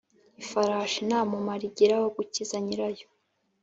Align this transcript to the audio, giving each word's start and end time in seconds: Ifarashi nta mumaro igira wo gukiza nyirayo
Ifarashi 0.41 0.99
nta 1.07 1.19
mumaro 1.31 1.63
igira 1.69 1.95
wo 2.01 2.09
gukiza 2.15 2.55
nyirayo 2.65 3.05